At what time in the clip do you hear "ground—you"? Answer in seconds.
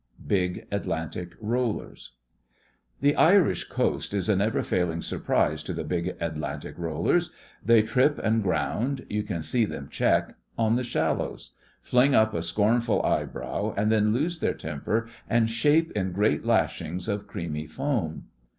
8.41-9.21